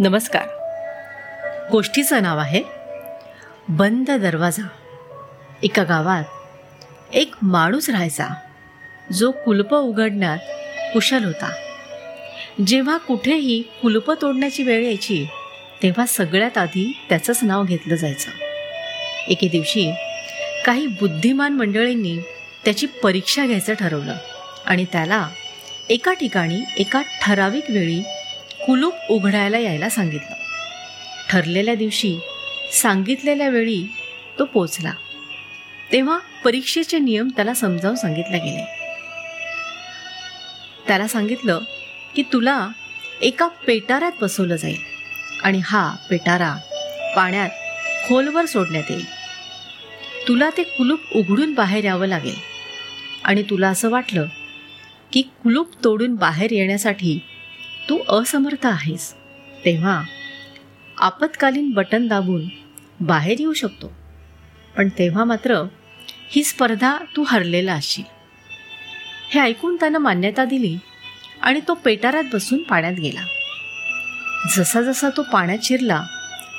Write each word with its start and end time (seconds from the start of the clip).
नमस्कार. 0.00 0.42
गोष्टीचं 1.70 2.22
नाव 2.22 2.38
आहे 2.38 2.62
बंद 3.68 4.10
दरवाजा. 4.10 4.68
एका 5.62 5.82
गावात 5.82 6.24
एक 7.14 7.34
माणूस 7.42 7.88
राहायचा. 7.88 8.34
जो 9.12 9.30
कुलप 9.30 9.74
उघडण्यात 9.74 10.38
कुशल 10.92 11.24
होता. 11.24 11.50
जेव्हा 12.66 12.96
कुठेही 12.96 13.62
कुलप 13.62 14.12
तोडण्याची 14.12 14.62
वेळ 14.62 14.84
यायची 14.84 15.26
तेव्हा 15.82 16.06
सगळ्यात 16.06 16.58
आधी 16.58 16.98
त्याचंच 17.08 17.38
नाव 17.42 17.64
घेतलं 17.64 17.94
जायचं. 17.94 18.30
एके 19.28 19.48
दिवशी 19.48 19.92
काही 20.64 20.86
बुद्धिमान 20.86 21.52
मंडळींनी 21.52 22.18
त्याची 22.64 22.86
परीक्षा 22.86 23.46
घ्यायचं 23.46 23.74
ठरवलं 23.74 24.14
आणि 24.66 24.84
त्याला 24.84 25.28
एका 25.88 26.12
ठिकाणी 26.12 26.60
एका 26.76 27.02
ठराविक 27.22 27.64
वेळी 27.70 28.02
कुलूप 28.68 28.94
उघडायला 29.10 29.58
यायला 29.58 29.88
सांगितलं. 29.88 30.34
ठरलेल्या 31.30 31.74
दिवशी 31.74 32.18
सांगितलेल्या 32.72 33.48
वेळी 33.48 33.86
तो 34.38 34.44
पोचला. 34.44 34.92
तेव्हा 35.92 36.18
परीक्षेचे 36.44 36.98
नियम 36.98 37.28
त्याला 37.28 37.54
समजावून 37.54 37.96
सांगितले 37.96 38.38
गेले. 38.38 38.64
त्याला 40.86 41.08
सांगितलं 41.08 41.60
की 42.16 42.22
तुला 42.22 42.68
एका 43.22 43.48
पेटाऱ्यात 43.48 44.12
बसवलं 44.20 44.56
जाईल 44.56 44.78
आणि 45.42 45.60
हा 45.64 45.96
पेटारा 46.10 46.56
पाण्यात 47.16 47.50
खोलवर 48.08 48.44
सोडण्यात 48.44 48.90
येईल. 48.90 49.04
तुला 50.28 50.50
ते 50.56 50.62
कुलूप 50.62 51.00
उघडून 51.14 51.54
बाहेर 51.54 51.84
यावं 51.84 52.06
लागेल 52.06 52.36
आणि 53.24 53.42
तुला 53.42 53.68
असं 53.68 53.90
वाटलं 53.90 54.26
की 55.12 55.22
कुलूप 55.22 55.84
तोडून 55.84 56.14
बाहेर 56.14 56.52
येण्यासाठी 56.52 57.18
तू 57.88 58.20
असमर्थ 58.20 58.66
आहेस. 58.66 59.14
तेव्हा 59.64 60.02
आपत्कालीन 60.98 61.70
बटन 61.70 62.06
दाबून 62.06 62.42
बाहेर 63.00 63.36
येऊ 63.40 63.52
शकतो. 63.52 63.92
पण 64.76 64.88
तेव्हा 64.88 65.24
मात्र 65.24 65.62
ही 66.30 66.44
स्पर्धा 66.44 66.98
तू 67.16 67.24
हरलेला 67.26 67.72
असशील. 67.72 68.04
हे 69.30 69.40
ऐकून 69.40 69.76
त्यानं 69.76 69.98
मान्यता 69.98 70.44
दिली 70.44 70.78
आणि 71.42 71.60
तो 71.68 71.74
पेटारात 71.74 72.24
बसून 72.32 72.62
पाण्यात 72.62 72.92
गेला. 72.92 73.20
जसा 74.56 74.82
जसा 74.82 75.08
तो 75.16 75.22
पाण्यात 75.22 75.58
शिरला 75.62 76.02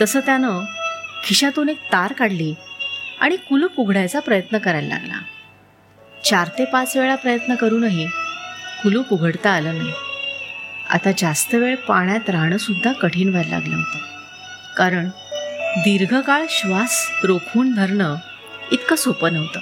तसं 0.00 0.20
त्यानं 0.20 0.60
खिशातून 1.24 1.68
एक 1.68 1.92
तार 1.92 2.12
काढली 2.12 2.54
आणि 3.20 3.36
कुलूप 3.36 3.70
उघडायचा 3.76 4.20
प्रयत्न 4.20 4.58
करायला 4.58 4.88
लागला. 4.88 5.20
चार 6.24 6.48
ते 6.48 6.64
पाच 6.64 6.96
वेळा 6.96 7.14
प्रयत्न 7.14 7.54
करूनही 7.54 8.06
कुलूप 8.82 9.12
उघडता 9.12 9.50
आलं 9.50 9.78
नाही. 9.78 9.92
आता 10.90 11.10
जास्त 11.18 11.54
वेळ 11.54 11.74
पाण्यात 11.76 12.30
राहणंसुद्धा 12.30 12.92
कठीण 12.92 13.28
व्हायला 13.28 13.50
लागलं 13.50 13.76
होतं. 13.76 13.98
कारण 14.76 15.08
दीर्घकाळ 15.76 16.42
श्वास 16.48 17.10
रोखून 17.24 17.74
धरणं 17.74 18.16
इतकं 18.72 18.96
सोपं 18.96 19.32
नव्हतं. 19.32 19.60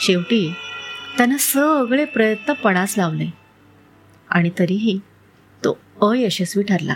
शेवटी 0.00 0.54
त्यानं 1.18 1.36
सगळे 1.36 2.04
प्रयत्न 2.04 2.52
पणास 2.52 2.94
लावले. 2.98 3.26
आणि 4.30 4.50
तरीही 4.58 5.00
तो 5.64 5.78
अयशस्वी 6.02 6.62
ठरला. 6.62 6.94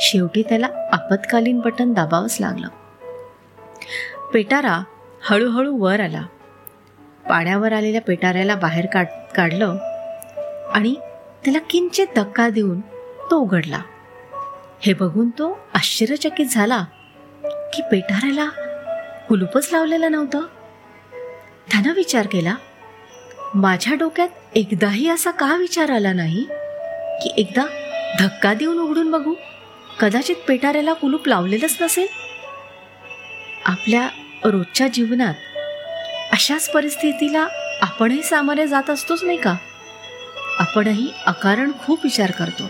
शेवटी 0.00 0.42
त्याला 0.42 0.68
आपत्कालीन 0.92 1.60
बटन 1.60 1.92
दाबावंच 1.92 2.36
लागलं. 2.40 2.68
पेटारा 4.34 4.84
हळूहळू 5.22 5.76
वर 5.76 6.00
आला. 6.00 6.22
पाण्यावर 7.28 7.72
आलेल्या 7.72 8.00
पेटाऱ्याला 8.00 8.54
बाहेर 8.54 8.86
काढ 8.86 9.06
काढलं 9.36 9.76
आणि 10.74 10.94
त्याला 11.46 11.58
किंचित 11.70 12.06
धक्का 12.16 12.48
देऊन 12.48 12.80
तो 13.30 13.36
उघडला. 13.36 13.82
हे 14.80 14.92
बघून 14.92 15.30
तो 15.30 15.58
आश्चर्यचकित 15.74 16.46
झाला 16.46 16.84
की 17.44 17.82
पेटाऱ्याला 17.82 18.48
कुलूपच 19.28 19.68
लावलेलं 19.72 20.12
नव्हतं. 20.12 20.40
त्यानं 21.70 21.92
विचार 21.92 22.26
केला 22.26 22.54
माझ्या 23.54 23.94
डोक्यात 23.94 24.28
एकदाही 24.54 25.08
असा 25.08 25.30
का 25.30 25.56
विचार 25.56 25.90
आला 25.90 26.12
नाही 26.12 26.44
की 27.22 27.32
एकदा 27.36 27.64
धक्का 28.18 28.54
देऊन 28.54 28.78
उघडून 28.78 29.10
बघू? 29.10 29.34
कदाचित 30.00 30.36
पेटाऱ्याला 30.48 30.92
कुलूप 30.92 31.28
लावलेलंच 31.28 31.76
नसेल? 31.80 32.06
आपल्या 33.64 34.08
रोजच्या 34.44 34.88
जीवनात 34.88 35.34
अशाच 36.32 36.70
परिस्थितीला 36.70 37.46
आपणही 37.82 38.22
सामोरे 38.22 38.66
जात 38.66 38.90
असतोच 38.90 39.24
नाही 39.24 39.38
का? 39.38 39.54
आपणही 40.58 41.10
अकारण 41.26 41.72
खूप 41.78 41.98
विचार 42.04 42.30
करतो. 42.30 42.64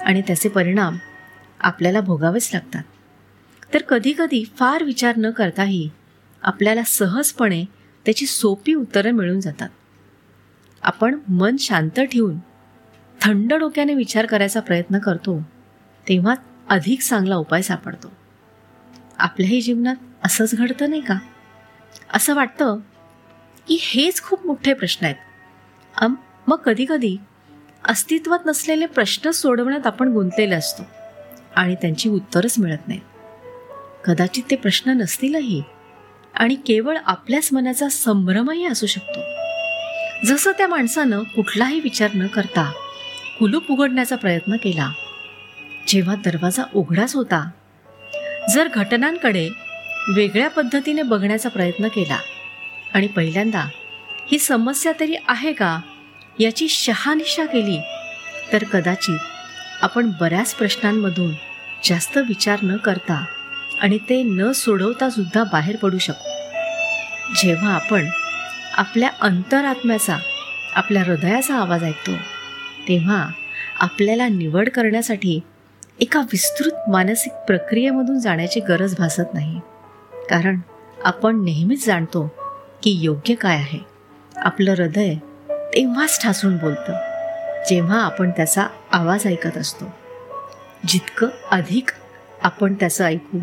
आणि 0.00 0.22
त्याचे 0.22 0.48
परिणाम 0.48 0.96
आपल्याला 1.60 2.00
भोगावेच 2.00 2.50
लागतात. 2.54 2.82
तर 3.74 3.82
कधीकधी 3.82 4.44
फार 4.56 4.82
विचार 4.82 5.16
न 5.16 5.30
करताही 5.30 5.90
आपल्याला 6.42 6.82
सहजपणे 6.82 7.64
त्याची 8.04 8.26
सोपी 8.26 8.74
उत्तरं 8.74 9.10
मिळून 9.10 9.40
जातात. 9.40 9.68
आपण 10.82 11.18
मन 11.28 11.56
शांत 11.56 12.00
ठेवून 12.00 12.36
थंड 13.20 13.54
डोक्याने 13.54 13.94
विचार 13.94 14.26
करायचा 14.26 14.60
प्रयत्न 14.60 14.98
करतो 14.98 15.42
तेव्हा 16.08 16.34
अधिक 16.68 17.00
चांगला 17.00 17.36
उपाय 17.36 17.62
सापडतो. 17.62 18.12
आपल्याही 19.18 19.60
जीवनात 19.60 19.96
असंच 20.24 20.54
घडतं 20.54 20.90
नाही 20.90 21.02
का? 21.02 21.18
असं 22.14 22.34
वाटतं 22.34 22.78
की 23.66 23.78
हेच 23.80 24.22
खूप 24.22 24.46
मोठे 24.46 24.74
प्रश्न 24.74 25.04
आहेत. 25.04 25.16
मग 26.48 26.56
कधीकधी 26.56 27.16
अस्तित्वात 27.88 28.38
नसलेले 28.46 28.86
प्रश्न 28.86 29.30
सोडवण्यात 29.30 29.86
आपण 29.86 30.08
गुंतलेले 30.08 30.54
असतो 30.54 30.82
आणि 31.56 31.74
त्यांची 31.74 32.08
उत्तरच 32.08 32.58
मिळत 32.58 32.88
नाही. 32.88 33.00
कदाचित 34.06 34.42
ते 34.50 34.56
प्रश्न 34.56 34.90
नसतीलही 34.90 35.62
आणि 36.34 36.54
केवळ 36.54 36.98
आपल्याच 37.06 37.48
मनाचा 37.52 37.88
संभ्रमही 37.88 38.66
असू 38.66 38.86
शकतो. 38.86 39.20
जसं 40.26 40.52
त्या 40.52 40.66
माणसानं 40.68 41.22
कुठलाही 41.22 41.80
विचार 41.80 42.10
न 42.14 42.26
करता 42.26 42.72
कुलूप 43.38 43.62
उघडण्याचा 43.70 44.16
प्रयत्न 44.16 44.56
केला 44.56 44.90
जेव्हा 45.88 46.14
दरवाजा 46.14 46.62
उघडाच 46.74 47.14
होता 47.14 47.50
जर 48.50 48.68
घटनांकडे 48.74 49.48
वेगळ्या 50.16 50.50
पद्धतीने 50.50 51.02
बघण्याचा 51.02 51.48
प्रयत्न 51.48 51.88
केला 51.88 52.18
आणि 52.94 53.06
पहिल्यांदा 53.06 53.68
ही 54.26 54.38
समस्या 54.38 54.92
तरी 55.00 55.14
आहे 55.28 55.52
का? 55.52 55.80
याची 56.38 56.68
शहानिशा 56.68 57.44
केली. 57.44 57.80
तर 58.52 58.64
कदाचित 58.64 59.18
आपण 59.82 60.10
बऱ्याच 60.20 60.54
प्रश्नांमधून 60.54 61.32
जास्त 61.84 62.18
विचार 62.18 62.58
न 62.62 62.76
करता 62.76 63.24
आणि 63.80 63.98
ते 63.98 64.22
न 64.22 64.52
सोडवता 64.52 65.10
सुद्धा 65.10 65.44
बाहेर 65.44 65.76
पडू 65.76 65.98
शकतो 65.98 66.28
जेव्हा 67.42 67.74
आपण 67.74 68.06
आपल्या 68.76 69.10
अंतरात्म्याचा 69.20 70.16
आपल्या 70.74 71.02
हृदयाचा 71.02 71.54
आवाज 71.54 71.84
ऐकतो 71.84 72.12
तेव्हा 72.88 73.28
आपल्याला 73.80 74.28
निवड 74.28 74.68
करण्यासाठी 74.68 75.40
एका 76.00 76.20
विस्तृत 76.20 76.88
मानसिक 76.88 77.32
प्रक्रियेमधून 77.32 78.18
जाण्याची 78.18 78.60
गरज 78.60 78.94
भासत 78.98 79.34
नाही. 79.34 79.60
कारण 80.30 80.60
आपण 81.04 81.44
नेहमीच 81.44 81.86
जाणतो 81.86 82.26
की 82.82 82.90
योग्य 82.90 83.34
काय 83.34 83.56
आहे. 83.56 83.78
आपलं 84.36 84.70
हृदय 84.70 85.14
तेव्हाच 85.78 86.22
ठासून 86.22 86.56
बोलतं. 86.56 86.92
जेव्हा 87.68 88.02
आपण 88.02 88.30
त्याचा 88.30 88.66
आवाज 88.92 89.26
ऐकत 89.26 89.56
असतो. 89.56 89.84
जितकं 90.86 91.26
अधिक 91.50 91.90
आपण 92.42 92.74
त्याचं 92.74 93.04
ऐकू 93.04 93.38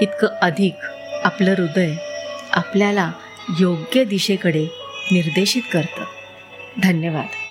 तितकं 0.00 0.28
अधिक 0.42 0.74
आपलं 1.24 1.50
हृदय 1.50 1.94
आपल्याला 2.52 3.12
योग्य 3.60 4.04
दिशेकडे 4.04 4.66
निर्देशित 5.12 5.62
करतं. 5.72 6.04
धन्यवाद. 6.82 7.34